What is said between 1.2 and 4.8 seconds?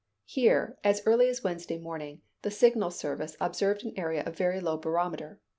as Wednesday morning, the Signal Service observed an area of very low